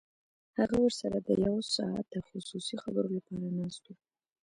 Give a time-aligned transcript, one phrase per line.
[0.57, 3.93] هغه ورسره د یو ساعته خصوصي خبرو لپاره ناست و